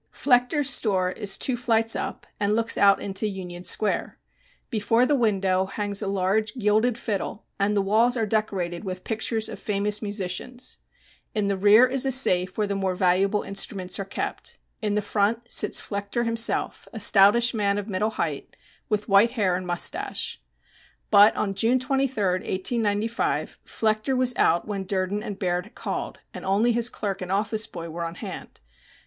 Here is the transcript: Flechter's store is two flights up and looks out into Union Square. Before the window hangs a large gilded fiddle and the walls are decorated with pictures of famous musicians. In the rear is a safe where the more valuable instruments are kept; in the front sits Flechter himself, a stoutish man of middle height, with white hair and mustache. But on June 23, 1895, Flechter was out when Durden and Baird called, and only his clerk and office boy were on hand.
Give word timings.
Flechter's 0.11 0.67
store 0.67 1.11
is 1.11 1.37
two 1.37 1.55
flights 1.55 1.95
up 1.95 2.25
and 2.39 2.55
looks 2.55 2.75
out 2.75 2.99
into 2.99 3.27
Union 3.27 3.63
Square. 3.63 4.17
Before 4.71 5.05
the 5.05 5.13
window 5.15 5.67
hangs 5.67 6.01
a 6.01 6.07
large 6.07 6.55
gilded 6.55 6.97
fiddle 6.97 7.45
and 7.59 7.77
the 7.77 7.83
walls 7.83 8.17
are 8.17 8.25
decorated 8.25 8.83
with 8.83 9.03
pictures 9.03 9.47
of 9.47 9.59
famous 9.59 10.01
musicians. 10.01 10.79
In 11.35 11.49
the 11.49 11.55
rear 11.55 11.85
is 11.85 12.03
a 12.03 12.11
safe 12.11 12.57
where 12.57 12.65
the 12.65 12.73
more 12.73 12.95
valuable 12.95 13.43
instruments 13.43 13.99
are 13.99 14.03
kept; 14.03 14.57
in 14.81 14.95
the 14.95 15.03
front 15.03 15.51
sits 15.51 15.79
Flechter 15.79 16.25
himself, 16.25 16.87
a 16.91 16.99
stoutish 16.99 17.53
man 17.53 17.77
of 17.77 17.87
middle 17.87 18.09
height, 18.09 18.57
with 18.89 19.07
white 19.07 19.29
hair 19.37 19.55
and 19.55 19.67
mustache. 19.67 20.41
But 21.11 21.35
on 21.35 21.53
June 21.53 21.77
23, 21.77 22.23
1895, 22.39 23.59
Flechter 23.63 24.17
was 24.17 24.33
out 24.35 24.67
when 24.67 24.83
Durden 24.83 25.21
and 25.21 25.37
Baird 25.37 25.75
called, 25.75 26.21
and 26.33 26.43
only 26.43 26.71
his 26.71 26.89
clerk 26.89 27.21
and 27.21 27.31
office 27.31 27.67
boy 27.67 27.91
were 27.91 28.03
on 28.03 28.15
hand. 28.15 28.59